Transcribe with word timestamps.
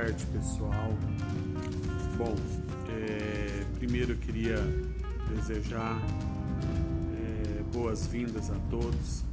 tarde, 0.00 0.24
pessoal. 0.32 0.96
Bom, 2.16 2.34
é, 2.88 3.64
primeiro 3.78 4.12
eu 4.12 4.16
queria 4.16 4.56
desejar 5.28 6.00
é, 7.18 7.62
boas-vindas 7.70 8.50
a 8.50 8.54
todos 8.70 9.24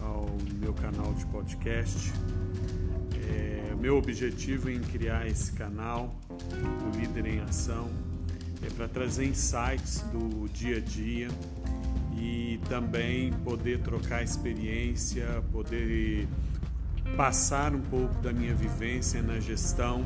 ao 0.00 0.26
meu 0.58 0.72
canal 0.74 1.14
de 1.14 1.24
podcast. 1.26 2.12
É, 3.30 3.72
meu 3.76 3.96
objetivo 3.96 4.68
em 4.68 4.80
criar 4.80 5.28
esse 5.28 5.52
canal, 5.52 6.12
o 6.40 6.98
Líder 6.98 7.26
em 7.26 7.40
Ação, 7.42 7.88
é 8.66 8.70
para 8.70 8.88
trazer 8.88 9.26
insights 9.26 10.00
do 10.12 10.48
dia 10.48 10.78
a 10.78 10.80
dia 10.80 11.28
e 12.16 12.58
também 12.68 13.32
poder 13.44 13.78
trocar 13.78 14.24
experiência, 14.24 15.24
poder 15.52 16.26
passar 17.16 17.74
um 17.74 17.80
pouco 17.80 18.14
da 18.20 18.32
minha 18.32 18.54
vivência 18.54 19.22
na 19.22 19.38
gestão 19.38 20.04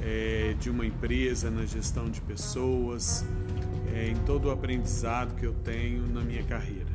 é, 0.00 0.54
de 0.58 0.70
uma 0.70 0.86
empresa, 0.86 1.50
na 1.50 1.66
gestão 1.66 2.08
de 2.08 2.20
pessoas, 2.20 3.24
é, 3.94 4.08
em 4.08 4.16
todo 4.24 4.48
o 4.48 4.50
aprendizado 4.50 5.34
que 5.34 5.44
eu 5.44 5.52
tenho 5.52 6.06
na 6.06 6.22
minha 6.22 6.42
carreira. 6.42 6.92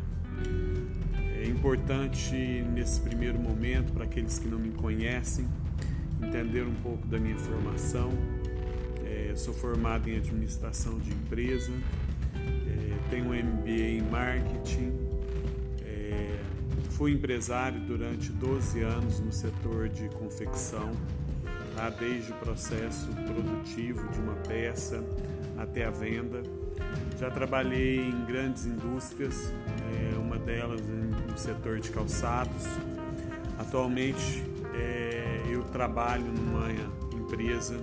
É 1.38 1.45
importante 1.47 2.35
nesse 2.73 3.00
primeiro 3.02 3.39
momento, 3.39 3.94
para 3.94 4.03
aqueles 4.03 4.39
que 4.39 4.47
não 4.47 4.59
me 4.59 4.72
conhecem, 4.72 5.47
entender 6.22 6.63
um 6.63 6.75
pouco 6.75 7.07
da 7.07 7.19
minha 7.19 7.38
formação. 7.38 8.11
É, 9.05 9.33
sou 9.35 9.53
formado 9.53 10.09
em 10.09 10.17
administração 10.17 10.97
de 11.00 11.11
empresa, 11.11 11.72
é, 12.35 13.09
tenho 13.09 13.25
um 13.25 13.33
MBA 13.33 13.69
em 13.69 14.02
marketing 14.02 15.08
Fui 17.00 17.14
empresário 17.14 17.80
durante 17.80 18.30
12 18.30 18.81
anos 18.81 19.22
no 19.22 19.31
setor 19.31 19.88
de 19.88 20.09
confecção, 20.09 20.92
tá? 21.73 21.89
desde 21.89 22.30
o 22.33 22.36
processo 22.36 23.08
produtivo 23.25 24.06
de 24.09 24.19
uma 24.19 24.33
peça 24.33 25.02
até 25.58 25.86
a 25.86 25.89
venda. 25.91 26.44
Já 27.17 27.31
trabalhei 27.31 28.02
em 28.02 28.25
grandes 28.25 28.66
indústrias, 28.66 29.50
é, 29.94 30.17
uma 30.17 30.38
delas 30.38 30.81
no 30.81 31.38
setor 31.38 31.80
de 31.80 31.89
calçados. 31.89 32.66
Atualmente 33.58 34.44
é, 34.73 35.44
eu 35.50 35.63
trabalho 35.72 36.25
numa 36.25 36.69
empresa 37.17 37.78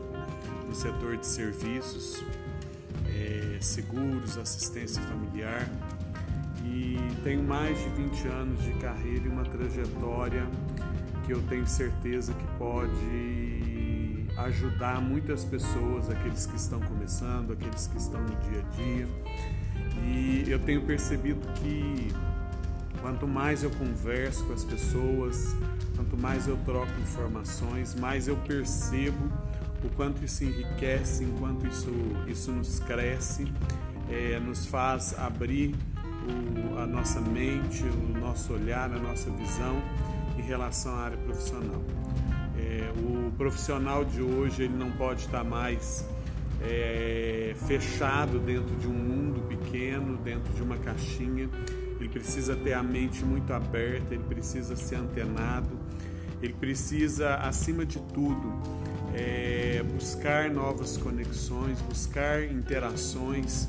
no 0.68 0.74
setor 0.74 1.16
de 1.16 1.26
serviços, 1.26 2.22
é, 3.08 3.56
seguros, 3.62 4.36
assistência 4.36 5.00
familiar 5.04 5.70
tenho 7.26 7.42
mais 7.42 7.76
de 7.76 7.88
20 7.88 8.28
anos 8.28 8.62
de 8.62 8.72
carreira 8.74 9.26
e 9.26 9.28
uma 9.28 9.42
trajetória 9.42 10.46
que 11.24 11.32
eu 11.32 11.42
tenho 11.48 11.66
certeza 11.66 12.32
que 12.32 12.46
pode 12.56 14.28
ajudar 14.36 15.00
muitas 15.00 15.44
pessoas, 15.44 16.08
aqueles 16.08 16.46
que 16.46 16.54
estão 16.54 16.78
começando, 16.78 17.52
aqueles 17.52 17.88
que 17.88 17.98
estão 17.98 18.20
no 18.20 18.28
dia 18.28 18.60
a 18.60 18.76
dia. 18.76 19.08
E 20.04 20.44
eu 20.46 20.60
tenho 20.60 20.82
percebido 20.82 21.40
que 21.54 22.12
quanto 23.00 23.26
mais 23.26 23.64
eu 23.64 23.70
converso 23.70 24.44
com 24.44 24.52
as 24.52 24.62
pessoas, 24.62 25.56
quanto 25.96 26.16
mais 26.16 26.46
eu 26.46 26.56
troco 26.58 26.92
informações, 27.00 27.96
mais 27.96 28.28
eu 28.28 28.36
percebo 28.36 29.32
o 29.82 29.88
quanto 29.96 30.24
isso 30.24 30.44
enriquece, 30.44 31.24
enquanto 31.24 31.66
isso, 31.66 31.90
isso 32.28 32.52
nos 32.52 32.78
cresce, 32.78 33.52
é, 34.08 34.38
nos 34.38 34.64
faz 34.66 35.18
abrir 35.18 35.74
a 36.76 36.86
nossa 36.86 37.20
mente, 37.20 37.82
o 37.84 38.18
nosso 38.18 38.52
olhar, 38.52 38.90
a 38.92 38.98
nossa 38.98 39.30
visão 39.30 39.82
em 40.38 40.42
relação 40.42 40.94
à 40.94 41.00
área 41.00 41.16
profissional. 41.18 41.82
É, 42.58 42.92
o 42.96 43.32
profissional 43.32 44.04
de 44.04 44.22
hoje 44.22 44.64
ele 44.64 44.74
não 44.74 44.90
pode 44.92 45.22
estar 45.22 45.44
mais 45.44 46.06
é, 46.62 47.54
fechado 47.66 48.38
dentro 48.38 48.74
de 48.76 48.86
um 48.86 48.92
mundo 48.92 49.40
pequeno, 49.48 50.16
dentro 50.18 50.52
de 50.52 50.62
uma 50.62 50.76
caixinha. 50.76 51.48
Ele 51.98 52.08
precisa 52.08 52.54
ter 52.54 52.74
a 52.74 52.82
mente 52.82 53.24
muito 53.24 53.52
aberta, 53.52 54.14
ele 54.14 54.24
precisa 54.24 54.76
ser 54.76 54.96
antenado, 54.96 55.78
ele 56.42 56.52
precisa, 56.52 57.36
acima 57.36 57.84
de 57.86 57.98
tudo, 57.98 58.52
é, 59.14 59.82
buscar 59.94 60.50
novas 60.50 60.96
conexões, 60.96 61.80
buscar 61.80 62.44
interações 62.44 63.68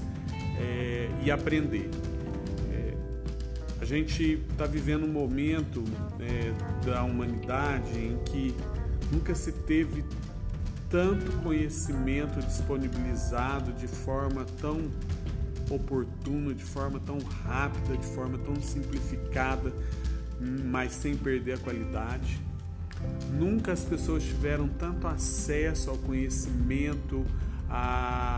é, 0.60 1.10
e 1.24 1.32
aprender 1.32 1.90
gente 3.88 4.44
está 4.52 4.66
vivendo 4.66 5.06
um 5.06 5.12
momento 5.12 5.82
é, 6.20 6.54
da 6.86 7.04
humanidade 7.04 7.98
em 7.98 8.18
que 8.26 8.54
nunca 9.10 9.34
se 9.34 9.54
teve 9.54 10.04
tanto 10.90 11.32
conhecimento 11.42 12.40
disponibilizado 12.46 13.72
de 13.74 13.88
forma 13.88 14.46
tão 14.60 14.92
oportuna, 15.70 16.54
de 16.54 16.64
forma 16.64 17.00
tão 17.00 17.18
rápida, 17.46 17.96
de 17.96 18.06
forma 18.08 18.38
tão 18.40 18.62
simplificada, 18.62 19.72
mas 20.66 20.92
sem 20.92 21.16
perder 21.16 21.54
a 21.54 21.58
qualidade. 21.58 22.42
Nunca 23.32 23.72
as 23.72 23.86
pessoas 23.86 24.24
tiveram 24.24 24.68
tanto 24.68 25.08
acesso 25.08 25.90
ao 25.90 25.98
conhecimento, 25.98 27.26
a 27.70 28.37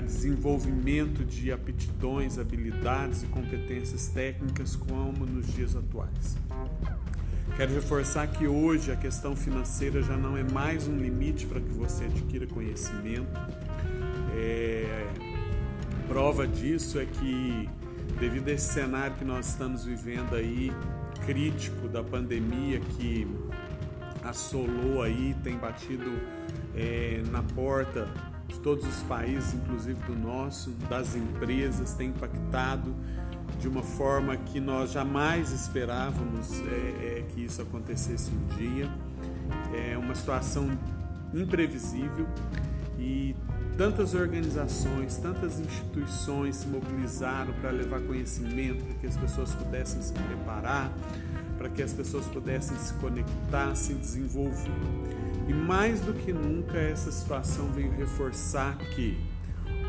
desenvolvimento 0.00 1.24
de 1.24 1.52
aptidões, 1.52 2.38
habilidades 2.38 3.22
e 3.22 3.26
competências 3.26 4.08
técnicas 4.08 4.76
como 4.76 5.26
nos 5.26 5.46
dias 5.52 5.76
atuais. 5.76 6.36
Quero 7.56 7.74
reforçar 7.74 8.26
que 8.28 8.46
hoje 8.46 8.90
a 8.90 8.96
questão 8.96 9.36
financeira 9.36 10.02
já 10.02 10.16
não 10.16 10.36
é 10.36 10.42
mais 10.42 10.86
um 10.86 10.96
limite 10.96 11.46
para 11.46 11.60
que 11.60 11.70
você 11.70 12.04
adquira 12.04 12.46
conhecimento. 12.46 13.38
É, 14.34 15.06
prova 16.08 16.46
disso 16.46 16.98
é 16.98 17.04
que, 17.04 17.68
devido 18.18 18.48
a 18.48 18.52
esse 18.52 18.72
cenário 18.72 19.16
que 19.16 19.24
nós 19.24 19.48
estamos 19.48 19.84
vivendo 19.84 20.34
aí, 20.34 20.72
crítico 21.26 21.88
da 21.88 22.02
pandemia 22.02 22.80
que 22.80 23.26
assolou 24.22 25.02
aí, 25.02 25.36
tem 25.42 25.56
batido 25.56 26.10
é, 26.74 27.22
na 27.30 27.42
porta 27.42 28.08
de 28.50 28.60
todos 28.60 28.86
os 28.86 29.02
países, 29.04 29.54
inclusive 29.54 30.00
do 30.02 30.16
nosso, 30.16 30.70
das 30.88 31.14
empresas, 31.14 31.94
tem 31.94 32.08
impactado 32.08 32.94
de 33.58 33.68
uma 33.68 33.82
forma 33.82 34.36
que 34.36 34.60
nós 34.60 34.92
jamais 34.92 35.52
esperávamos 35.52 36.60
é, 36.60 37.18
é, 37.18 37.24
que 37.28 37.44
isso 37.44 37.62
acontecesse 37.62 38.30
um 38.30 38.56
dia. 38.56 38.90
É 39.74 39.96
uma 39.96 40.14
situação 40.14 40.70
imprevisível 41.32 42.26
e 42.98 43.34
tantas 43.76 44.14
organizações, 44.14 45.16
tantas 45.16 45.58
instituições 45.58 46.56
se 46.56 46.66
mobilizaram 46.66 47.52
para 47.60 47.70
levar 47.70 48.00
conhecimento, 48.00 48.84
para 48.84 48.94
que 48.94 49.06
as 49.06 49.16
pessoas 49.16 49.54
pudessem 49.54 50.02
se 50.02 50.12
preparar, 50.12 50.92
para 51.56 51.68
que 51.68 51.82
as 51.82 51.92
pessoas 51.92 52.26
pudessem 52.26 52.76
se 52.78 52.92
conectar, 52.94 53.74
se 53.74 53.94
desenvolver. 53.94 55.19
E 55.48 55.52
mais 55.52 56.00
do 56.00 56.12
que 56.12 56.32
nunca, 56.32 56.78
essa 56.78 57.10
situação 57.10 57.70
veio 57.72 57.90
reforçar 57.92 58.76
que 58.94 59.18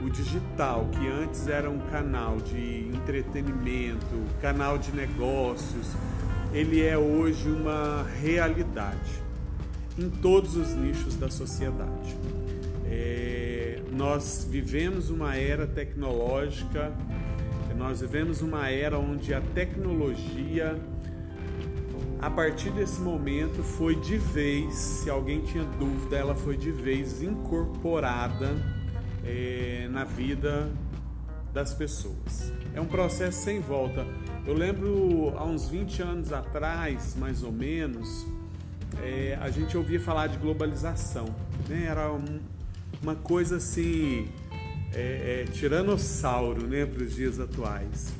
o 0.03 0.09
digital, 0.09 0.87
que 0.91 1.07
antes 1.07 1.47
era 1.47 1.69
um 1.69 1.79
canal 1.79 2.37
de 2.37 2.87
entretenimento, 2.93 4.25
canal 4.41 4.77
de 4.77 4.91
negócios, 4.91 5.95
ele 6.53 6.81
é 6.81 6.97
hoje 6.97 7.49
uma 7.49 8.03
realidade 8.19 9.21
em 9.97 10.09
todos 10.09 10.55
os 10.55 10.73
nichos 10.73 11.15
da 11.15 11.29
sociedade. 11.29 12.17
É, 12.85 13.79
nós 13.91 14.47
vivemos 14.49 15.09
uma 15.09 15.35
era 15.35 15.67
tecnológica, 15.67 16.91
nós 17.77 18.01
vivemos 18.01 18.41
uma 18.41 18.69
era 18.69 18.97
onde 18.97 19.33
a 19.33 19.41
tecnologia 19.41 20.77
a 22.21 22.29
partir 22.29 22.69
desse 22.69 23.01
momento 23.01 23.63
foi 23.63 23.95
de 23.95 24.17
vez, 24.17 24.75
se 24.75 25.09
alguém 25.09 25.41
tinha 25.41 25.63
dúvida, 25.63 26.17
ela 26.17 26.35
foi 26.35 26.55
de 26.55 26.71
vez 26.71 27.23
incorporada 27.23 28.55
é, 29.25 29.87
na 29.89 30.03
vida 30.03 30.71
das 31.51 31.73
pessoas. 31.73 32.53
É 32.75 32.79
um 32.79 32.85
processo 32.85 33.43
sem 33.43 33.59
volta. 33.59 34.05
Eu 34.45 34.53
lembro 34.53 35.33
há 35.35 35.43
uns 35.43 35.67
20 35.67 36.01
anos 36.03 36.31
atrás, 36.31 37.15
mais 37.15 37.41
ou 37.41 37.51
menos, 37.51 38.25
é, 39.01 39.37
a 39.41 39.49
gente 39.49 39.75
ouvia 39.75 39.99
falar 39.99 40.27
de 40.27 40.37
globalização. 40.37 41.25
Né? 41.67 41.85
Era 41.89 42.11
um, 42.13 42.39
uma 43.01 43.15
coisa 43.15 43.57
assim, 43.57 44.27
é, 44.93 45.45
é, 45.47 45.51
tiranossauro 45.51 46.67
né, 46.67 46.85
para 46.85 47.03
os 47.03 47.15
dias 47.15 47.39
atuais. 47.39 48.13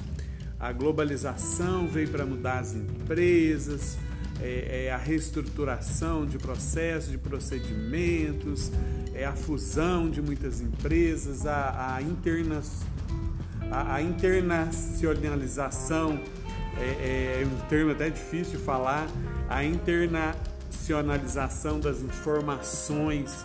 A 0.62 0.72
globalização 0.72 1.86
veio 1.88 2.08
para 2.10 2.24
mudar 2.24 2.60
as 2.60 2.76
empresas, 2.76 3.98
é, 4.40 4.86
é, 4.86 4.92
a 4.92 4.98
reestruturação 4.98 6.24
de 6.24 6.38
processos, 6.38 7.10
de 7.10 7.18
procedimentos, 7.18 8.72
é 9.16 9.26
a 9.26 9.34
fusão 9.34 10.08
de 10.08 10.22
muitas 10.22 10.62
empresas, 10.62 11.48
a, 11.48 11.96
a, 11.96 12.02
interna, 12.04 12.62
a, 13.72 13.96
a 13.96 14.04
internacionalização, 14.04 16.22
é, 16.78 17.42
é, 17.42 17.44
um 17.44 17.58
termo 17.68 17.90
até 17.90 18.12
difícil 18.12 18.60
de 18.60 18.64
falar, 18.64 19.08
a 19.50 19.64
internacionalização 19.64 21.80
das 21.80 22.04
informações 22.04 23.44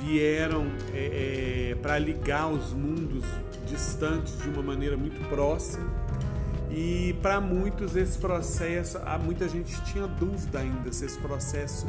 vieram 0.00 0.66
é, 0.92 1.68
é, 1.70 1.76
para 1.76 2.00
ligar 2.00 2.48
os 2.48 2.72
mundos 2.72 3.24
distantes 3.64 4.36
de 4.42 4.48
uma 4.48 4.64
maneira 4.64 4.96
muito 4.96 5.20
próxima. 5.28 6.01
E 6.74 7.14
para 7.20 7.38
muitos 7.38 7.94
esse 7.96 8.16
processo, 8.16 8.98
muita 9.22 9.46
gente 9.46 9.78
tinha 9.84 10.06
dúvida 10.06 10.60
ainda 10.60 10.90
se 10.90 11.04
esse 11.04 11.18
processo 11.18 11.86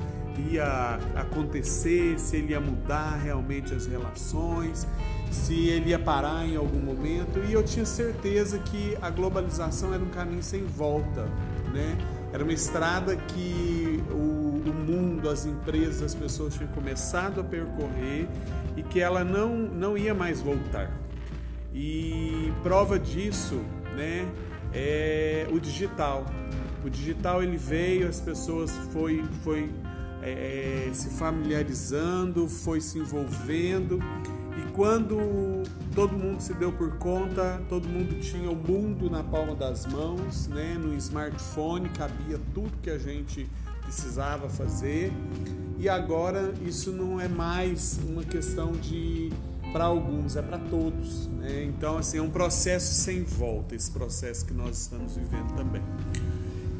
ia 0.51 0.99
acontecer, 1.15 2.19
se 2.19 2.35
ele 2.35 2.51
ia 2.51 2.59
mudar 2.59 3.15
realmente 3.15 3.73
as 3.73 3.85
relações, 3.85 4.85
se 5.31 5.69
ele 5.69 5.91
ia 5.91 5.99
parar 5.99 6.45
em 6.45 6.57
algum 6.57 6.79
momento. 6.79 7.39
E 7.47 7.53
eu 7.53 7.63
tinha 7.63 7.85
certeza 7.85 8.59
que 8.59 8.97
a 9.01 9.09
globalização 9.09 9.93
era 9.93 10.03
um 10.03 10.09
caminho 10.09 10.43
sem 10.43 10.65
volta, 10.65 11.29
né? 11.73 11.97
Era 12.33 12.43
uma 12.43 12.53
estrada 12.53 13.15
que 13.15 14.03
o, 14.11 14.69
o 14.69 14.73
mundo, 14.73 15.29
as 15.29 15.45
empresas, 15.45 16.01
as 16.03 16.15
pessoas 16.15 16.55
tinham 16.55 16.69
começado 16.71 17.39
a 17.39 17.43
percorrer 17.43 18.27
e 18.75 18.83
que 18.83 18.99
ela 18.99 19.23
não, 19.23 19.55
não 19.55 19.97
ia 19.97 20.13
mais 20.13 20.41
voltar. 20.41 20.91
E 21.73 22.51
prova 22.61 22.99
disso, 22.99 23.61
né, 23.95 24.27
é 24.73 25.47
o 25.51 25.59
digital. 25.59 26.25
O 26.83 26.89
digital 26.89 27.41
ele 27.41 27.57
veio, 27.57 28.07
as 28.07 28.19
pessoas 28.19 28.71
foi, 28.91 29.23
foi 29.43 29.69
é, 30.21 30.89
se 30.93 31.09
familiarizando, 31.11 32.47
foi 32.47 32.81
se 32.81 32.99
envolvendo 32.99 33.99
e 34.57 34.71
quando 34.73 35.63
todo 35.95 36.13
mundo 36.13 36.41
se 36.41 36.53
deu 36.53 36.71
por 36.71 36.97
conta, 36.97 37.61
todo 37.67 37.87
mundo 37.87 38.19
tinha 38.19 38.49
o 38.49 38.55
mundo 38.55 39.09
na 39.09 39.23
palma 39.23 39.55
das 39.55 39.85
mãos, 39.85 40.47
né? 40.47 40.77
no 40.79 40.93
smartphone 40.95 41.89
cabia 41.89 42.39
tudo 42.53 42.71
que 42.81 42.89
a 42.89 42.97
gente 42.97 43.49
precisava 43.81 44.47
fazer. 44.49 45.11
E 45.79 45.89
agora 45.89 46.53
isso 46.65 46.91
não 46.91 47.19
é 47.19 47.27
mais 47.27 47.99
uma 48.07 48.23
questão 48.23 48.71
de 48.73 49.31
para 49.73 49.85
alguns, 49.85 50.35
é 50.35 50.41
para 50.41 50.59
todos. 50.59 51.27
Né? 51.27 51.65
Então, 51.65 51.97
assim, 51.97 52.19
é 52.19 52.21
um 52.21 52.29
processo 52.29 52.93
sem 52.93 53.23
volta, 53.23 53.75
esse 53.75 53.89
processo 53.91 54.45
que 54.45 54.53
nós 54.53 54.77
estamos 54.77 55.15
vivendo 55.15 55.53
também. 55.55 55.81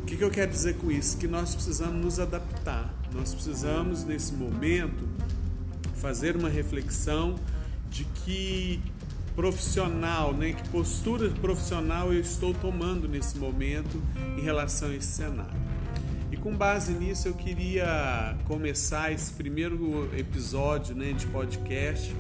O 0.04 0.06
que, 0.06 0.16
que 0.16 0.24
eu 0.24 0.30
quero 0.30 0.52
dizer 0.52 0.78
com 0.78 0.92
isso? 0.92 1.18
Que 1.18 1.28
nós 1.28 1.56
precisamos 1.56 1.96
nos 1.96 2.20
adaptar, 2.20 2.94
nós 3.12 3.34
precisamos, 3.34 4.04
nesse 4.04 4.34
momento, 4.34 5.08
fazer 5.96 6.38
uma 6.38 6.50
reflexão 6.50 7.36
de 7.90 8.06
que 8.06 8.80
profissional, 9.36 10.32
né, 10.32 10.54
que 10.54 10.70
postura 10.70 11.30
profissional 11.30 12.14
eu 12.14 12.20
estou 12.20 12.54
tomando 12.54 13.08
nesse 13.08 13.38
momento 13.38 14.00
em 14.38 14.42
relação 14.42 14.90
a 14.90 14.96
esse 14.96 15.08
cenário. 15.08 15.60
E 16.32 16.38
com 16.38 16.56
base 16.56 16.94
nisso 16.94 17.28
eu 17.28 17.34
queria 17.34 18.36
começar 18.46 19.12
esse 19.12 19.32
primeiro 19.34 20.10
episódio 20.16 20.94
né, 20.94 21.14
de 21.14 21.26
podcast. 21.28 22.14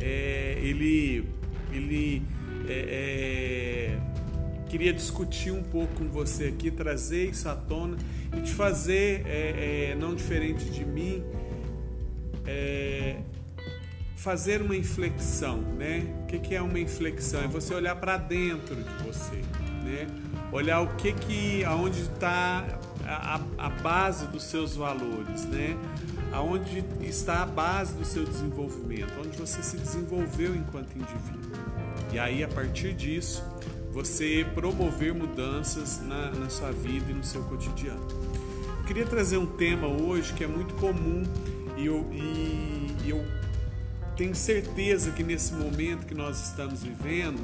É, 0.00 0.58
ele 0.62 1.24
ele 1.72 2.22
é, 2.66 3.96
é, 3.96 3.98
queria 4.68 4.92
discutir 4.92 5.50
um 5.50 5.62
pouco 5.62 5.94
com 5.94 6.08
você 6.08 6.46
aqui, 6.46 6.70
trazer 6.70 7.30
isso 7.30 7.48
à 7.48 7.54
tona 7.54 7.96
e 8.36 8.40
te 8.42 8.52
fazer, 8.52 9.22
é, 9.26 9.90
é, 9.90 9.94
não 9.94 10.14
diferente 10.14 10.64
de 10.70 10.84
mim, 10.84 11.22
fazer 14.16 14.60
uma 14.62 14.74
inflexão, 14.74 15.60
né? 15.60 16.04
O 16.22 16.26
que, 16.26 16.54
é 16.54 16.60
uma 16.60 16.78
inflexão? 16.78 17.42
É 17.42 17.46
você 17.46 17.74
olhar 17.74 17.94
para 17.96 18.16
dentro 18.16 18.74
de 18.74 19.04
você, 19.04 19.36
né? 19.84 20.06
Olhar 20.50 20.80
o 20.80 20.88
que 20.96 21.12
que, 21.12 21.64
aonde 21.64 22.00
está 22.00 22.78
a, 23.06 23.40
a 23.56 23.68
base 23.68 24.26
dos 24.26 24.44
seus 24.44 24.76
valores, 24.76 25.44
né? 25.46 25.76
Aonde 26.32 26.84
está 27.02 27.42
a 27.42 27.46
base 27.46 27.94
do 27.94 28.04
seu 28.04 28.24
desenvolvimento, 28.24 29.12
onde 29.18 29.36
você 29.36 29.62
se 29.62 29.76
desenvolveu 29.76 30.54
enquanto 30.54 30.96
indivíduo. 30.96 31.52
E 32.12 32.18
aí, 32.18 32.44
a 32.44 32.48
partir 32.48 32.94
disso, 32.94 33.42
você 33.92 34.46
promover 34.54 35.14
mudanças 35.14 36.00
na, 36.00 36.30
na 36.30 36.48
sua 36.48 36.70
vida 36.70 37.10
e 37.10 37.14
no 37.14 37.24
seu 37.24 37.42
cotidiano. 37.44 38.06
Eu 38.78 38.84
queria 38.84 39.06
trazer 39.06 39.38
um 39.38 39.46
tema 39.46 39.86
hoje 39.86 40.32
que 40.32 40.44
é 40.44 40.46
muito 40.46 40.74
comum 40.74 41.22
e 41.76 41.86
eu, 41.86 42.06
e 42.12 43.08
eu 43.08 43.24
tenho 44.18 44.34
certeza 44.34 45.12
que 45.12 45.22
nesse 45.22 45.54
momento 45.54 46.04
que 46.04 46.14
nós 46.14 46.48
estamos 46.48 46.82
vivendo, 46.82 47.38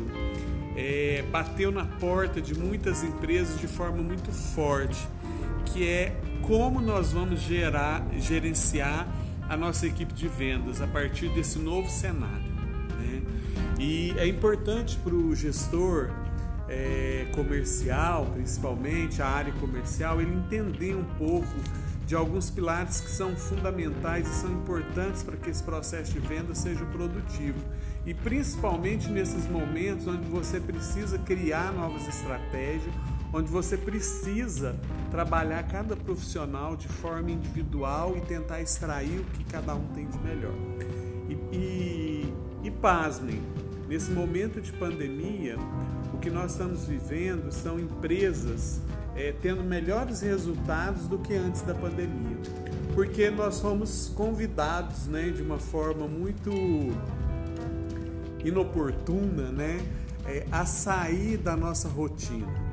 é, 0.76 1.24
bateu 1.30 1.70
na 1.70 1.84
porta 1.84 2.40
de 2.40 2.52
muitas 2.52 3.04
empresas 3.04 3.60
de 3.60 3.68
forma 3.68 4.02
muito 4.02 4.32
forte, 4.32 5.06
que 5.66 5.88
é 5.88 6.16
como 6.46 6.80
nós 6.80 7.12
vamos 7.12 7.40
gerar, 7.40 8.06
gerenciar 8.18 9.08
a 9.48 9.56
nossa 9.56 9.86
equipe 9.86 10.12
de 10.12 10.28
vendas 10.28 10.80
a 10.80 10.86
partir 10.86 11.28
desse 11.30 11.58
novo 11.58 11.88
cenário. 11.88 12.52
Né? 12.98 13.22
E 13.78 14.14
é 14.18 14.26
importante 14.26 14.96
para 14.98 15.14
o 15.14 15.34
gestor 15.34 16.10
é, 16.68 17.26
comercial, 17.34 18.26
principalmente 18.34 19.22
a 19.22 19.26
área 19.26 19.52
comercial, 19.54 20.20
ele 20.20 20.34
entender 20.34 20.94
um 20.94 21.04
pouco 21.16 21.48
de 22.06 22.14
alguns 22.14 22.50
pilares 22.50 23.00
que 23.00 23.10
são 23.10 23.34
fundamentais 23.34 24.28
e 24.28 24.34
são 24.34 24.52
importantes 24.52 25.22
para 25.22 25.36
que 25.36 25.48
esse 25.48 25.62
processo 25.62 26.12
de 26.12 26.18
venda 26.18 26.54
seja 26.54 26.84
produtivo. 26.84 27.58
E 28.04 28.12
principalmente 28.12 29.08
nesses 29.08 29.48
momentos 29.48 30.06
onde 30.06 30.28
você 30.28 30.60
precisa 30.60 31.18
criar 31.18 31.72
novas 31.72 32.06
estratégias, 32.06 32.92
onde 33.34 33.50
você 33.50 33.76
precisa 33.76 34.76
trabalhar 35.10 35.64
cada 35.64 35.96
profissional 35.96 36.76
de 36.76 36.86
forma 36.86 37.32
individual 37.32 38.16
e 38.16 38.20
tentar 38.20 38.62
extrair 38.62 39.18
o 39.18 39.24
que 39.24 39.42
cada 39.44 39.74
um 39.74 39.84
tem 39.88 40.06
de 40.06 40.18
melhor. 40.20 40.54
E, 41.28 41.32
e, 41.52 42.34
e 42.62 42.70
pasmem, 42.70 43.42
nesse 43.88 44.12
momento 44.12 44.60
de 44.60 44.72
pandemia, 44.72 45.56
o 46.12 46.18
que 46.18 46.30
nós 46.30 46.52
estamos 46.52 46.86
vivendo 46.86 47.50
são 47.50 47.80
empresas 47.80 48.80
é, 49.16 49.34
tendo 49.42 49.64
melhores 49.64 50.20
resultados 50.20 51.08
do 51.08 51.18
que 51.18 51.34
antes 51.34 51.62
da 51.62 51.74
pandemia, 51.74 52.36
porque 52.94 53.30
nós 53.30 53.60
fomos 53.60 54.12
convidados, 54.14 55.06
né, 55.06 55.30
de 55.30 55.42
uma 55.42 55.58
forma 55.58 56.06
muito 56.06 56.52
inoportuna, 58.44 59.50
né, 59.50 59.84
é, 60.24 60.46
a 60.52 60.64
sair 60.64 61.36
da 61.36 61.56
nossa 61.56 61.88
rotina, 61.88 62.63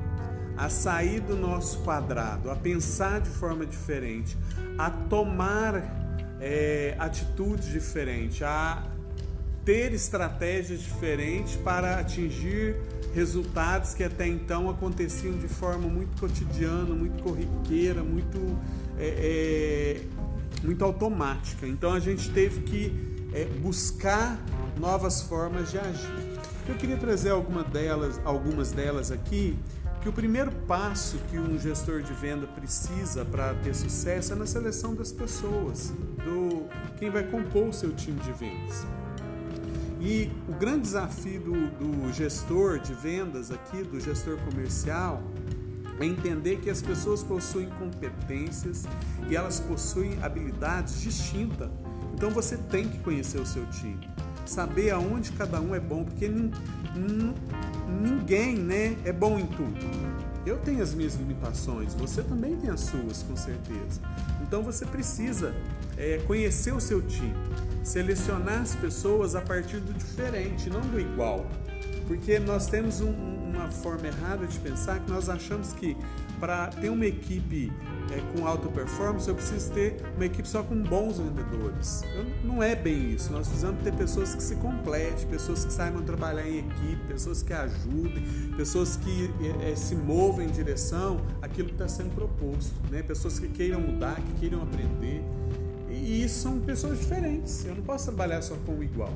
a 0.62 0.68
sair 0.68 1.18
do 1.18 1.34
nosso 1.34 1.80
quadrado, 1.80 2.48
a 2.48 2.54
pensar 2.54 3.20
de 3.20 3.28
forma 3.30 3.66
diferente, 3.66 4.38
a 4.78 4.88
tomar 4.90 6.36
é, 6.40 6.94
atitudes 7.00 7.66
diferentes, 7.66 8.40
a 8.42 8.86
ter 9.64 9.92
estratégias 9.92 10.80
diferentes 10.80 11.56
para 11.56 11.98
atingir 11.98 12.76
resultados 13.12 13.92
que 13.92 14.04
até 14.04 14.28
então 14.28 14.70
aconteciam 14.70 15.36
de 15.36 15.48
forma 15.48 15.88
muito 15.88 16.16
cotidiana, 16.20 16.94
muito 16.94 17.20
corriqueira, 17.24 18.04
muito, 18.04 18.38
é, 18.96 19.98
é, 19.98 20.64
muito 20.64 20.84
automática. 20.84 21.66
Então 21.66 21.92
a 21.92 21.98
gente 21.98 22.30
teve 22.30 22.60
que 22.60 23.28
é, 23.34 23.46
buscar 23.60 24.40
novas 24.78 25.22
formas 25.22 25.72
de 25.72 25.78
agir. 25.78 26.40
Eu 26.68 26.76
queria 26.76 26.96
trazer 26.96 27.30
alguma 27.30 27.64
delas, 27.64 28.20
algumas 28.24 28.70
delas 28.70 29.10
aqui, 29.10 29.58
que 30.02 30.08
o 30.08 30.12
primeiro 30.12 30.50
passo 30.66 31.16
que 31.30 31.38
um 31.38 31.56
gestor 31.56 32.02
de 32.02 32.12
venda 32.12 32.44
precisa 32.44 33.24
para 33.24 33.54
ter 33.54 33.72
sucesso 33.72 34.32
é 34.32 34.36
na 34.36 34.46
seleção 34.46 34.96
das 34.96 35.12
pessoas, 35.12 35.92
do 36.24 36.66
quem 36.98 37.08
vai 37.08 37.22
compor 37.22 37.68
o 37.68 37.72
seu 37.72 37.94
time 37.94 38.18
de 38.20 38.32
vendas. 38.32 38.84
E 40.00 40.28
o 40.48 40.52
grande 40.54 40.80
desafio 40.80 41.40
do, 41.40 41.52
do 41.52 42.12
gestor 42.12 42.80
de 42.80 42.92
vendas 42.92 43.52
aqui, 43.52 43.84
do 43.84 44.00
gestor 44.00 44.36
comercial, 44.38 45.22
é 46.00 46.04
entender 46.04 46.56
que 46.56 46.68
as 46.68 46.82
pessoas 46.82 47.22
possuem 47.22 47.68
competências 47.70 48.84
e 49.30 49.36
elas 49.36 49.60
possuem 49.60 50.20
habilidades 50.20 51.00
distintas. 51.00 51.70
Então 52.12 52.28
você 52.30 52.56
tem 52.56 52.88
que 52.88 52.98
conhecer 52.98 53.40
o 53.40 53.46
seu 53.46 53.64
time, 53.66 54.08
saber 54.44 54.90
aonde 54.90 55.30
cada 55.30 55.60
um 55.60 55.72
é 55.72 55.80
bom, 55.80 56.04
porque 56.04 56.28
ninguém 58.00 58.56
né, 58.56 58.96
é 59.04 59.12
bom 59.12 59.38
em 59.38 59.46
tudo. 59.46 59.78
Eu 60.44 60.58
tenho 60.58 60.82
as 60.82 60.92
minhas 60.92 61.14
limitações, 61.14 61.94
você 61.94 62.22
também 62.22 62.56
tem 62.56 62.70
as 62.70 62.80
suas, 62.80 63.22
com 63.22 63.36
certeza. 63.36 64.00
Então 64.42 64.62
você 64.62 64.84
precisa 64.84 65.54
é, 65.96 66.18
conhecer 66.26 66.74
o 66.74 66.80
seu 66.80 67.00
time, 67.00 67.34
selecionar 67.84 68.60
as 68.60 68.74
pessoas 68.74 69.36
a 69.36 69.40
partir 69.40 69.78
do 69.78 69.92
diferente, 69.92 70.68
não 70.68 70.80
do 70.80 71.00
igual. 71.00 71.46
Porque 72.08 72.38
nós 72.40 72.66
temos 72.66 73.00
um, 73.00 73.10
uma 73.56 73.70
forma 73.70 74.06
errada 74.06 74.46
de 74.46 74.58
pensar 74.58 75.00
que 75.00 75.10
nós 75.10 75.28
achamos 75.28 75.72
que 75.72 75.96
para 76.40 76.66
ter 76.68 76.88
uma 76.88 77.06
equipe 77.06 77.72
é, 78.10 78.20
com 78.32 78.46
alta 78.46 78.68
performance 78.68 79.28
eu 79.28 79.34
preciso 79.34 79.70
ter 79.72 80.02
uma 80.16 80.24
equipe 80.24 80.48
só 80.48 80.62
com 80.62 80.74
bons 80.82 81.18
vendedores. 81.18 82.02
não 82.42 82.62
é 82.62 82.74
bem 82.74 83.12
isso. 83.12 83.32
Nós 83.32 83.46
precisamos 83.46 83.82
ter 83.82 83.92
pessoas 83.92 84.34
que 84.34 84.42
se 84.42 84.56
completem, 84.56 85.26
pessoas 85.28 85.64
que 85.64 85.72
saibam 85.72 86.02
trabalhar 86.02 86.46
em 86.48 86.58
equipe, 86.58 87.06
pessoas 87.06 87.42
que 87.42 87.52
ajudem, 87.52 88.24
pessoas 88.56 88.96
que 88.96 89.30
é, 89.62 89.72
é 89.72 89.76
se 89.76 89.94
movam 89.94 90.42
em 90.42 90.48
direção 90.48 91.20
àquilo 91.40 91.68
que 91.68 91.74
está 91.74 91.88
sendo 91.88 92.14
proposto, 92.14 92.74
né? 92.90 93.02
pessoas 93.02 93.38
que 93.38 93.48
queiram 93.48 93.80
mudar, 93.80 94.16
que 94.16 94.40
queiram 94.40 94.62
aprender. 94.62 95.22
E 95.88 96.24
isso 96.24 96.40
são 96.40 96.58
pessoas 96.58 96.98
diferentes. 96.98 97.64
Eu 97.64 97.76
não 97.76 97.82
posso 97.82 98.06
trabalhar 98.06 98.42
só 98.42 98.56
com 98.66 98.78
o 98.78 98.82
igual. 98.82 99.12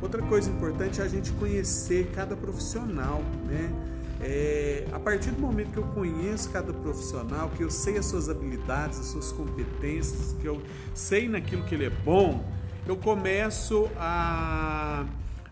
Outra 0.00 0.22
coisa 0.22 0.50
importante 0.50 1.00
é 1.00 1.04
a 1.04 1.08
gente 1.08 1.32
conhecer 1.32 2.10
cada 2.14 2.36
profissional, 2.36 3.22
né? 3.46 3.72
É, 4.20 4.86
a 4.92 4.98
partir 4.98 5.32
do 5.32 5.40
momento 5.40 5.72
que 5.72 5.76
eu 5.76 5.86
conheço 5.88 6.48
cada 6.50 6.72
profissional, 6.72 7.50
que 7.50 7.62
eu 7.62 7.70
sei 7.70 7.98
as 7.98 8.06
suas 8.06 8.28
habilidades, 8.28 8.98
as 8.98 9.06
suas 9.06 9.32
competências, 9.32 10.34
que 10.40 10.46
eu 10.46 10.62
sei 10.94 11.28
naquilo 11.28 11.62
que 11.64 11.74
ele 11.74 11.86
é 11.86 11.90
bom, 11.90 12.42
eu 12.86 12.96
começo 12.96 13.88
a, 13.96 15.04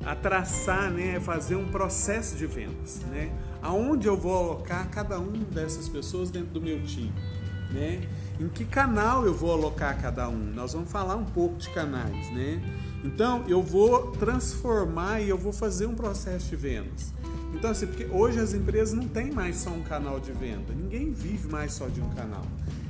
a 0.04 0.14
traçar, 0.14 0.90
né, 0.90 1.18
fazer 1.20 1.56
um 1.56 1.68
processo 1.68 2.36
de 2.36 2.46
vendas, 2.46 3.00
né? 3.10 3.32
Aonde 3.60 4.06
eu 4.06 4.16
vou 4.16 4.36
alocar 4.36 4.88
cada 4.90 5.18
uma 5.18 5.44
dessas 5.44 5.88
pessoas 5.88 6.30
dentro 6.30 6.50
do 6.50 6.60
meu 6.60 6.82
time, 6.82 7.12
né? 7.70 8.02
Em 8.40 8.48
que 8.48 8.64
canal 8.64 9.24
eu 9.24 9.34
vou 9.34 9.52
alocar 9.52 10.00
cada 10.00 10.28
um? 10.28 10.52
Nós 10.54 10.72
vamos 10.72 10.90
falar 10.90 11.16
um 11.16 11.24
pouco 11.24 11.56
de 11.56 11.68
canais, 11.70 12.30
né? 12.32 12.60
Então 13.04 13.44
eu 13.48 13.62
vou 13.62 14.12
transformar 14.12 15.20
e 15.20 15.28
eu 15.28 15.38
vou 15.38 15.52
fazer 15.52 15.86
um 15.86 15.94
processo 15.94 16.48
de 16.48 16.56
vendas. 16.56 17.12
Então, 17.54 17.70
assim, 17.70 17.86
porque 17.86 18.06
hoje 18.10 18.40
as 18.40 18.54
empresas 18.54 18.94
não 18.94 19.06
têm 19.06 19.30
mais 19.30 19.56
só 19.56 19.70
um 19.70 19.82
canal 19.82 20.18
de 20.18 20.32
venda, 20.32 20.72
ninguém 20.74 21.10
vive 21.10 21.48
mais 21.48 21.72
só 21.74 21.86
de 21.86 22.00
um 22.00 22.08
canal. 22.10 22.44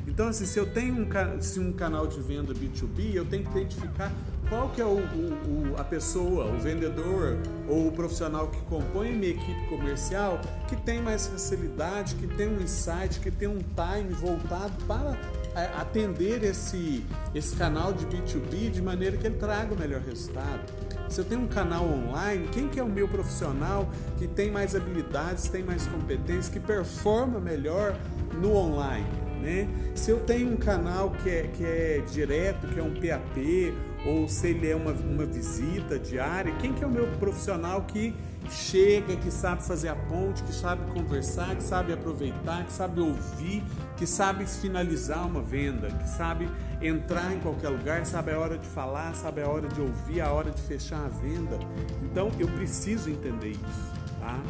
Então, 0.07 0.29
assim, 0.29 0.47
se 0.47 0.59
eu 0.59 0.67
tenho 0.67 0.95
um, 0.95 1.41
se 1.41 1.59
um 1.59 1.73
canal 1.73 2.07
de 2.07 2.21
venda 2.21 2.53
B2B, 2.53 3.15
eu 3.15 3.25
tenho 3.25 3.45
que 3.45 3.51
identificar 3.51 4.13
qual 4.49 4.69
que 4.71 4.81
é 4.81 4.85
o, 4.85 4.99
o, 4.99 5.75
a 5.79 5.85
pessoa, 5.85 6.45
o 6.45 6.59
vendedor 6.59 7.39
ou 7.69 7.89
o 7.89 7.93
profissional 7.93 8.49
que 8.49 8.61
compõe 8.63 9.13
minha 9.13 9.33
equipe 9.33 9.67
comercial 9.69 10.41
que 10.69 10.77
tem 10.77 11.01
mais 11.01 11.27
facilidade, 11.27 12.15
que 12.17 12.27
tem 12.27 12.49
um 12.49 12.61
insight, 12.61 13.21
que 13.21 13.31
tem 13.31 13.49
um 13.49 13.61
time 13.61 14.13
voltado 14.13 14.73
para 14.87 15.19
atender 15.55 16.43
esse, 16.43 17.05
esse 17.35 17.55
canal 17.57 17.93
de 17.93 18.07
B2B 18.07 18.71
de 18.71 18.83
maneira 18.83 19.17
que 19.17 19.27
ele 19.27 19.37
traga 19.37 19.75
o 19.75 19.79
melhor 19.79 20.01
resultado. 20.01 20.61
Se 21.09 21.21
eu 21.21 21.25
tenho 21.25 21.43
um 21.43 21.47
canal 21.47 21.85
online, 21.85 22.49
quem 22.51 22.69
que 22.69 22.81
é 22.81 22.83
o 22.83 22.89
meu 22.89 23.07
profissional 23.07 23.91
que 24.17 24.27
tem 24.27 24.51
mais 24.51 24.75
habilidades, 24.75 25.49
tem 25.49 25.63
mais 25.63 25.87
competências, 25.87 26.49
que 26.49 26.59
performa 26.59 27.39
melhor 27.39 27.95
no 28.33 28.57
online? 28.57 29.07
Né? 29.43 29.69
Se 29.95 30.11
eu 30.11 30.21
tenho 30.21 30.51
um 30.51 30.57
canal 30.57 31.11
que 31.11 31.29
é, 31.29 31.51
que 31.53 31.65
é 31.65 32.03
direto, 32.11 32.67
que 32.69 32.79
é 32.79 32.83
um 32.83 32.95
PAP, 32.95 33.75
ou 34.05 34.29
se 34.29 34.49
ele 34.49 34.69
é 34.69 34.75
uma, 34.75 34.93
uma 34.93 35.25
visita 35.25 35.99
diária, 35.99 36.55
quem 36.57 36.73
que 36.73 36.83
é 36.83 36.87
o 36.87 36.91
meu 36.91 37.07
profissional 37.19 37.83
que 37.83 38.15
chega, 38.51 39.17
que 39.17 39.31
sabe 39.31 39.63
fazer 39.63 39.89
a 39.89 39.95
ponte, 39.95 40.43
que 40.43 40.53
sabe 40.53 40.91
conversar, 40.93 41.55
que 41.55 41.63
sabe 41.63 41.93
aproveitar, 41.93 42.65
que 42.65 42.73
sabe 42.73 43.01
ouvir, 43.01 43.63
que 43.97 44.07
sabe 44.07 44.45
finalizar 44.47 45.27
uma 45.27 45.41
venda, 45.41 45.89
que 45.89 46.09
sabe 46.09 46.49
entrar 46.81 47.33
em 47.33 47.39
qualquer 47.39 47.69
lugar, 47.69 48.05
sabe 48.05 48.33
a 48.33 48.39
hora 48.39 48.59
de 48.59 48.67
falar, 48.67 49.15
sabe 49.15 49.43
a 49.43 49.49
hora 49.49 49.69
de 49.69 49.81
ouvir, 49.81 50.21
a 50.21 50.33
hora 50.33 50.51
de 50.51 50.61
fechar 50.63 51.05
a 51.05 51.09
venda. 51.09 51.59
Então 52.03 52.31
eu 52.39 52.49
preciso 52.49 53.09
entender 53.09 53.51
isso, 53.51 53.93
tá? 54.19 54.41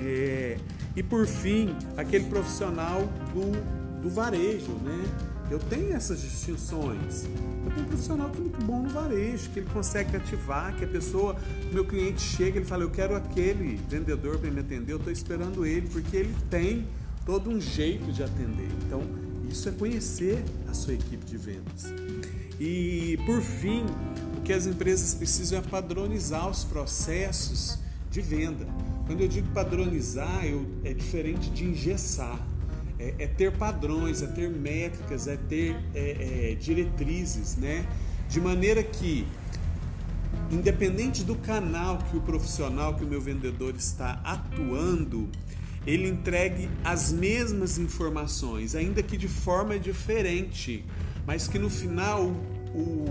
É, 0.00 0.56
e 0.96 1.02
por 1.02 1.26
fim, 1.26 1.76
aquele 1.96 2.24
profissional 2.24 3.02
do, 3.32 4.00
do 4.02 4.10
varejo, 4.10 4.72
né? 4.82 5.04
Eu 5.50 5.58
tenho 5.58 5.94
essas 5.94 6.20
distinções. 6.20 7.24
Eu 7.64 7.72
tenho 7.72 7.86
um 7.86 7.88
profissional 7.88 8.30
que 8.30 8.36
é 8.36 8.40
muito 8.40 8.64
bom 8.64 8.82
no 8.82 8.88
varejo, 8.90 9.48
que 9.50 9.60
ele 9.60 9.70
consegue 9.72 10.16
ativar, 10.16 10.76
que 10.76 10.84
a 10.84 10.88
pessoa, 10.88 11.36
meu 11.72 11.84
cliente 11.84 12.20
chega, 12.20 12.58
ele 12.58 12.66
fala, 12.66 12.82
eu 12.82 12.90
quero 12.90 13.16
aquele 13.16 13.80
vendedor 13.88 14.38
para 14.38 14.50
me 14.50 14.60
atender, 14.60 14.92
eu 14.92 14.98
estou 14.98 15.12
esperando 15.12 15.64
ele, 15.64 15.88
porque 15.88 16.16
ele 16.16 16.34
tem 16.50 16.86
todo 17.24 17.48
um 17.50 17.60
jeito 17.60 18.12
de 18.12 18.22
atender. 18.22 18.68
Então, 18.86 19.02
isso 19.48 19.68
é 19.68 19.72
conhecer 19.72 20.44
a 20.68 20.74
sua 20.74 20.92
equipe 20.92 21.24
de 21.24 21.38
vendas. 21.38 21.86
E, 22.60 23.18
por 23.24 23.40
fim, 23.40 23.84
o 24.36 24.42
que 24.42 24.52
as 24.52 24.66
empresas 24.66 25.14
precisam 25.14 25.58
é 25.58 25.62
padronizar 25.62 26.48
os 26.48 26.64
processos 26.64 27.78
de 28.10 28.20
venda. 28.20 28.66
Quando 29.06 29.22
eu 29.22 29.28
digo 29.28 29.48
padronizar, 29.54 30.44
eu, 30.44 30.66
é 30.84 30.92
diferente 30.92 31.50
de 31.50 31.64
engessar 31.64 32.38
é, 32.98 33.14
é 33.18 33.26
ter 33.26 33.52
padrões, 33.52 34.22
é 34.22 34.26
ter 34.26 34.50
métricas, 34.50 35.28
é 35.28 35.36
ter 35.36 35.76
é, 35.94 36.52
é, 36.52 36.54
diretrizes, 36.54 37.56
né? 37.56 37.86
De 38.28 38.40
maneira 38.40 38.82
que, 38.82 39.26
independente 40.50 41.24
do 41.24 41.36
canal 41.36 41.98
que 42.10 42.16
o 42.16 42.20
profissional, 42.20 42.94
que 42.94 43.04
o 43.04 43.06
meu 43.06 43.20
vendedor 43.20 43.74
está 43.76 44.20
atuando, 44.24 45.28
ele 45.86 46.08
entregue 46.08 46.68
as 46.84 47.12
mesmas 47.12 47.78
informações, 47.78 48.74
ainda 48.74 49.02
que 49.02 49.16
de 49.16 49.28
forma 49.28 49.78
diferente, 49.78 50.84
mas 51.26 51.48
que 51.48 51.58
no 51.58 51.70
final 51.70 52.24
o, 52.74 53.06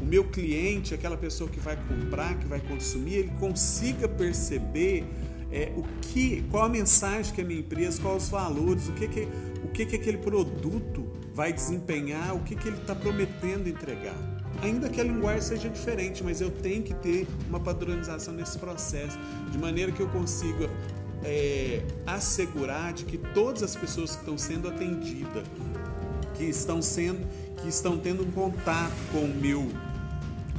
o 0.00 0.04
meu 0.04 0.24
cliente, 0.24 0.94
aquela 0.94 1.16
pessoa 1.16 1.48
que 1.48 1.60
vai 1.60 1.76
comprar, 1.76 2.36
que 2.38 2.46
vai 2.46 2.58
consumir, 2.60 3.14
ele 3.14 3.32
consiga 3.38 4.08
perceber 4.08 5.04
é, 5.52 5.72
o 5.76 5.82
que, 6.00 6.44
qual 6.50 6.64
a 6.64 6.68
mensagem 6.68 7.34
que 7.34 7.40
a 7.40 7.44
minha 7.44 7.60
empresa, 7.60 8.00
quais 8.00 8.24
os 8.24 8.28
valores, 8.28 8.88
o 8.88 8.92
que, 8.92 9.08
que, 9.08 9.28
o 9.64 9.68
que, 9.68 9.86
que 9.86 9.96
aquele 9.96 10.18
produto 10.18 11.06
vai 11.34 11.52
desempenhar, 11.52 12.34
o 12.34 12.40
que, 12.40 12.54
que 12.54 12.68
ele 12.68 12.76
está 12.76 12.94
prometendo 12.94 13.68
entregar. 13.68 14.16
Ainda 14.62 14.88
que 14.88 15.00
a 15.00 15.04
linguagem 15.04 15.40
seja 15.40 15.68
diferente, 15.68 16.22
mas 16.22 16.40
eu 16.40 16.50
tenho 16.50 16.82
que 16.82 16.94
ter 16.94 17.26
uma 17.48 17.58
padronização 17.58 18.34
nesse 18.34 18.58
processo, 18.58 19.18
de 19.50 19.58
maneira 19.58 19.90
que 19.90 20.00
eu 20.00 20.08
consiga 20.08 20.68
é, 21.24 21.82
assegurar 22.06 22.92
de 22.92 23.04
que 23.04 23.16
todas 23.16 23.62
as 23.62 23.74
pessoas 23.74 24.12
que 24.12 24.20
estão 24.20 24.36
sendo 24.36 24.68
atendidas, 24.68 25.44
que 26.34 26.44
estão 26.44 26.82
sendo, 26.82 27.26
que 27.56 27.68
estão 27.68 27.98
tendo 27.98 28.22
um 28.22 28.30
contato 28.30 28.92
com 29.12 29.24
o 29.24 29.34
meu, 29.34 29.68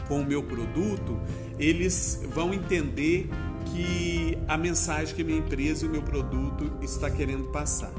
com 0.07 0.21
o 0.21 0.25
meu 0.25 0.43
produto, 0.43 1.19
eles 1.59 2.21
vão 2.33 2.53
entender 2.53 3.29
que 3.71 4.37
a 4.47 4.57
mensagem 4.57 5.15
que 5.15 5.23
minha 5.23 5.39
empresa 5.39 5.85
e 5.85 5.87
o 5.87 5.91
meu 5.91 6.01
produto 6.01 6.71
está 6.81 7.09
querendo 7.09 7.45
passar. 7.51 7.91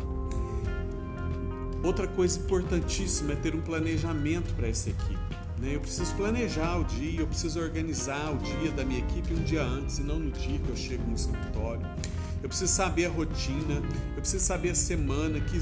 Outra 1.83 2.07
coisa 2.07 2.39
importantíssima 2.39 3.33
é 3.33 3.37
ter 3.37 3.55
um 3.55 3.61
planejamento 3.61 4.55
para 4.55 4.69
essa 4.69 4.91
equipe. 4.91 5.19
Né? 5.59 5.75
Eu 5.75 5.81
preciso 5.81 6.15
planejar 6.15 6.79
o 6.79 6.85
dia, 6.85 7.21
eu 7.21 7.27
preciso 7.27 7.61
organizar 7.61 8.33
o 8.33 8.39
dia 8.39 8.71
da 8.71 8.85
minha 8.85 9.01
equipe 9.01 9.33
um 9.33 9.43
dia 9.43 9.63
antes 9.63 9.99
e 9.99 10.03
não 10.03 10.19
no 10.19 10.31
dia 10.31 10.59
que 10.59 10.69
eu 10.69 10.77
chego 10.77 11.03
no 11.09 11.15
escritório. 11.15 11.87
Eu 12.43 12.49
preciso 12.49 12.73
saber 12.73 13.07
a 13.07 13.09
rotina, 13.09 13.83
eu 14.15 14.21
preciso 14.21 14.45
saber 14.45 14.71
a 14.71 14.75
semana, 14.75 15.41
que 15.41 15.57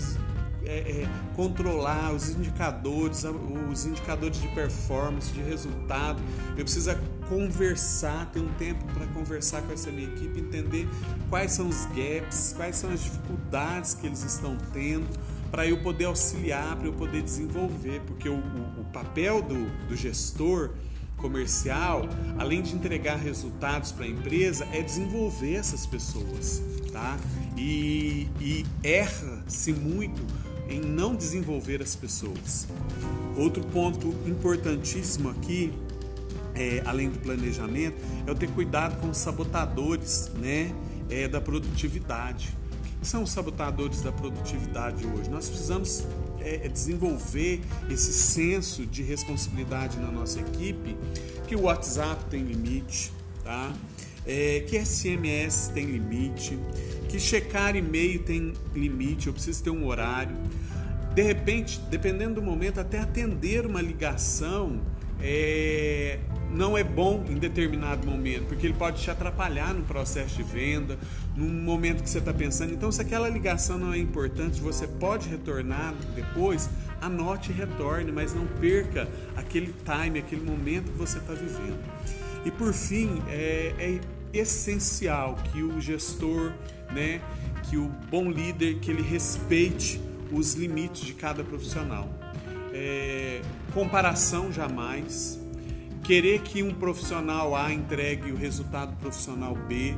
é, 0.65 1.03
é, 1.03 1.09
controlar 1.35 2.13
os 2.13 2.31
indicadores, 2.31 3.25
os 3.71 3.87
indicadores 3.87 4.41
de 4.41 4.49
performance, 4.49 5.33
de 5.33 5.43
resultado. 5.43 6.23
Eu 6.57 6.65
preciso 6.65 6.91
conversar, 7.29 8.27
ter 8.33 8.41
um 8.41 8.53
tempo 8.55 8.85
para 8.93 9.07
conversar 9.09 9.63
com 9.63 9.73
essa 9.73 9.91
minha 9.91 10.09
equipe, 10.09 10.41
entender 10.41 10.89
quais 11.29 11.53
são 11.53 11.69
os 11.69 11.87
gaps, 11.87 12.55
quais 12.57 12.77
são 12.77 12.91
as 12.91 13.03
dificuldades 13.03 13.95
que 13.95 14.07
eles 14.07 14.23
estão 14.23 14.57
tendo, 14.73 15.09
para 15.51 15.67
eu 15.67 15.83
poder 15.83 16.05
auxiliar, 16.05 16.77
para 16.77 16.87
eu 16.87 16.93
poder 16.93 17.23
desenvolver, 17.23 18.01
porque 18.07 18.29
o, 18.29 18.35
o, 18.35 18.81
o 18.81 18.85
papel 18.93 19.43
do, 19.43 19.89
do 19.89 19.97
gestor 19.97 20.71
comercial, 21.17 22.09
além 22.39 22.63
de 22.63 22.75
entregar 22.75 23.17
resultados 23.17 23.93
para 23.93 24.07
a 24.07 24.09
empresa, 24.09 24.67
é 24.73 24.83
desenvolver 24.83 25.55
essas 25.55 25.87
pessoas, 25.87 26.63
tá? 26.93 27.17
E, 27.57 28.29
e 28.41 28.65
erra-se 28.83 29.73
muito 29.73 30.23
em 30.71 30.81
não 30.81 31.15
desenvolver 31.15 31.83
as 31.83 31.95
pessoas. 31.97 32.67
Outro 33.37 33.63
ponto 33.65 34.09
importantíssimo 34.27 35.29
aqui 35.29 35.73
é, 36.55 36.83
além 36.85 37.09
do 37.09 37.19
planejamento, 37.19 37.97
é 38.27 38.31
o 38.31 38.35
ter 38.35 38.49
cuidado 38.51 39.01
com 39.01 39.11
os 39.11 39.19
sabotadores 39.19 40.31
né, 40.39 40.73
é, 41.09 41.29
da 41.29 41.41
produtividade. 41.41 42.57
O 42.97 43.01
que 43.01 43.07
são 43.07 43.23
os 43.23 43.31
sabotadores 43.31 44.03
da 44.03 44.13
produtividade 44.13 45.07
hoje? 45.07 45.31
Nós 45.31 45.49
precisamos 45.49 46.05
é, 46.41 46.67
é, 46.67 46.69
desenvolver 46.69 47.63
esse 47.89 48.13
senso 48.13 48.85
de 48.85 49.03
responsabilidade 49.03 49.99
na 49.99 50.11
nossa 50.11 50.41
equipe, 50.41 50.97
que 51.47 51.57
o 51.57 51.63
WhatsApp 51.63 52.25
tem 52.27 52.43
limite, 52.43 53.13
tá? 53.43 53.73
É, 54.27 54.61
que 54.61 54.79
SMS 54.79 55.71
tem 55.73 55.87
limite, 55.87 56.59
que 57.09 57.19
checar 57.19 57.75
e-mail 57.75 58.23
tem 58.23 58.53
limite, 58.75 59.27
eu 59.27 59.33
preciso 59.33 59.65
ter 59.65 59.71
um 59.71 59.87
horário. 59.87 60.37
De 61.15 61.23
repente, 61.23 61.81
dependendo 61.91 62.35
do 62.35 62.43
momento, 62.43 62.79
até 62.79 62.99
atender 62.99 63.67
uma 63.67 63.81
ligação 63.81 64.81
é, 65.23 66.19
não 66.51 66.77
é 66.77 66.83
bom 66.83 67.25
em 67.29 67.35
determinado 67.35 68.07
momento, 68.07 68.47
porque 68.47 68.67
ele 68.67 68.75
pode 68.75 69.03
te 69.03 69.11
atrapalhar 69.11 69.75
no 69.75 69.83
processo 69.85 70.37
de 70.37 70.43
venda, 70.43 70.99
num 71.37 71.49
momento 71.49 72.03
que 72.03 72.11
você 72.11 72.19
está 72.19 72.33
pensando. 72.33 72.73
Então, 72.73 72.91
se 72.91 73.01
aquela 73.01 73.29
ligação 73.29 73.79
não 73.79 73.93
é 73.93 73.99
importante, 73.99 74.61
você 74.61 74.87
pode 74.87 75.29
retornar 75.29 75.95
depois, 76.15 76.69
anote 77.01 77.53
e 77.53 77.55
retorne, 77.55 78.11
mas 78.11 78.35
não 78.35 78.47
perca 78.47 79.09
aquele 79.37 79.75
time, 79.85 80.19
aquele 80.19 80.43
momento 80.43 80.91
que 80.91 80.99
você 80.99 81.19
está 81.19 81.35
vivendo. 81.35 81.81
E 82.45 82.51
por 82.51 82.73
fim, 82.73 83.23
é, 83.29 83.75
é 83.79 84.01
essencial 84.33 85.37
que 85.53 85.63
o 85.63 85.81
gestor, 85.81 86.53
né, 86.93 87.21
que 87.69 87.77
o 87.77 87.89
bom 88.11 88.31
líder, 88.31 88.79
que 88.79 88.91
ele 88.91 89.03
respeite 89.03 90.01
os 90.33 90.55
limites 90.55 91.03
de 91.03 91.15
cada 91.15 91.43
profissional. 91.43 92.09
É, 92.73 93.43
comparação 93.75 94.53
jamais. 94.53 95.39
Querer 96.05 96.41
que 96.41 96.63
um 96.63 96.73
profissional 96.73 97.55
A 97.55 97.73
entregue 97.73 98.33
o 98.33 98.37
resultado 98.37 98.97
profissional 98.97 99.55
B, 99.55 99.95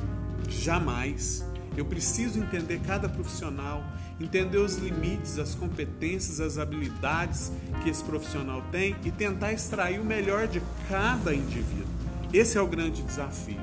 jamais. 0.49 1.45
Eu 1.75 1.85
preciso 1.85 2.39
entender 2.39 2.79
cada 2.85 3.09
profissional, 3.09 3.83
entender 4.19 4.57
os 4.57 4.77
limites, 4.77 5.39
as 5.39 5.55
competências, 5.55 6.39
as 6.39 6.57
habilidades 6.57 7.51
que 7.83 7.89
esse 7.89 8.03
profissional 8.03 8.61
tem 8.71 8.95
e 9.03 9.11
tentar 9.11 9.53
extrair 9.53 9.99
o 9.99 10.05
melhor 10.05 10.47
de 10.47 10.61
cada 10.87 11.33
indivíduo. 11.33 11.92
Esse 12.33 12.57
é 12.57 12.61
o 12.61 12.65
grande 12.65 13.03
desafio. 13.03 13.61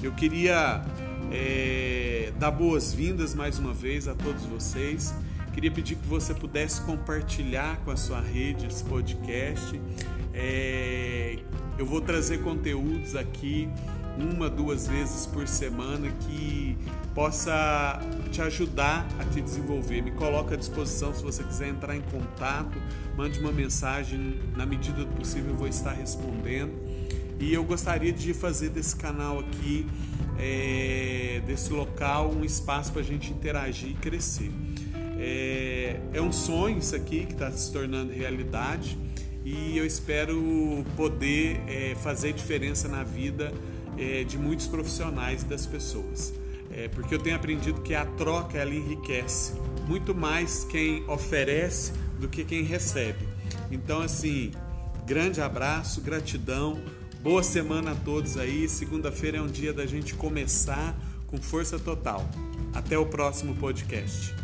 Eu 0.00 0.12
queria 0.12 0.84
é, 1.32 2.32
dar 2.38 2.52
boas-vindas 2.52 3.34
mais 3.34 3.58
uma 3.58 3.74
vez 3.74 4.06
a 4.06 4.14
todos 4.14 4.44
vocês. 4.44 5.12
Queria 5.52 5.70
pedir 5.70 5.96
que 5.96 6.06
você 6.06 6.32
pudesse 6.32 6.80
compartilhar 6.82 7.76
com 7.84 7.90
a 7.90 7.96
sua 7.96 8.20
rede 8.20 8.66
esse 8.66 8.84
podcast. 8.84 9.80
É, 10.32 11.40
eu 11.76 11.84
vou 11.84 12.00
trazer 12.00 12.38
conteúdos 12.38 13.16
aqui 13.16 13.68
uma, 14.16 14.48
duas 14.48 14.86
vezes 14.86 15.26
por 15.26 15.48
semana 15.48 16.08
que 16.20 16.78
possa 17.16 18.00
te 18.30 18.40
ajudar 18.40 19.08
a 19.18 19.24
te 19.24 19.40
desenvolver. 19.40 20.02
Me 20.02 20.12
coloca 20.12 20.54
à 20.54 20.56
disposição 20.56 21.12
se 21.12 21.20
você 21.20 21.42
quiser 21.42 21.68
entrar 21.68 21.96
em 21.96 22.02
contato, 22.02 22.80
mande 23.16 23.40
uma 23.40 23.50
mensagem, 23.50 24.40
na 24.56 24.64
medida 24.64 25.04
do 25.04 25.16
possível 25.16 25.50
eu 25.50 25.56
vou 25.56 25.66
estar 25.66 25.92
respondendo. 25.92 26.83
E 27.38 27.52
eu 27.52 27.64
gostaria 27.64 28.12
de 28.12 28.32
fazer 28.32 28.70
desse 28.70 28.94
canal 28.96 29.40
aqui, 29.40 29.86
é, 30.38 31.42
desse 31.46 31.72
local, 31.72 32.30
um 32.30 32.44
espaço 32.44 32.92
para 32.92 33.00
a 33.02 33.04
gente 33.04 33.32
interagir 33.32 33.90
e 33.90 33.94
crescer. 33.94 34.50
É, 35.18 36.00
é 36.12 36.20
um 36.20 36.32
sonho 36.32 36.78
isso 36.78 36.94
aqui 36.94 37.24
que 37.26 37.32
está 37.32 37.50
se 37.50 37.72
tornando 37.72 38.12
realidade 38.12 38.98
e 39.44 39.76
eu 39.76 39.84
espero 39.84 40.84
poder 40.96 41.60
é, 41.68 41.94
fazer 41.96 42.32
diferença 42.32 42.88
na 42.88 43.02
vida 43.04 43.52
é, 43.98 44.24
de 44.24 44.38
muitos 44.38 44.66
profissionais 44.66 45.42
e 45.42 45.44
das 45.44 45.66
pessoas. 45.66 46.32
É, 46.72 46.88
porque 46.88 47.14
eu 47.14 47.18
tenho 47.18 47.36
aprendido 47.36 47.80
que 47.82 47.94
a 47.94 48.04
troca 48.04 48.58
ela 48.58 48.74
enriquece 48.74 49.52
muito 49.86 50.14
mais 50.14 50.64
quem 50.64 51.04
oferece 51.08 51.92
do 52.18 52.28
que 52.28 52.44
quem 52.44 52.62
recebe. 52.62 53.28
Então, 53.70 54.00
assim, 54.00 54.50
grande 55.06 55.40
abraço, 55.40 56.00
gratidão, 56.00 56.80
boa 57.24 57.42
semana 57.42 57.92
a 57.92 57.94
todos 57.94 58.36
aí. 58.36 58.68
Segunda-feira 58.68 59.38
é 59.38 59.40
um 59.40 59.46
dia 59.46 59.72
da 59.72 59.86
gente 59.86 60.14
começar 60.14 60.94
com 61.26 61.40
força 61.40 61.78
total. 61.78 62.22
Até 62.74 62.98
o 62.98 63.06
próximo 63.06 63.54
podcast. 63.56 64.43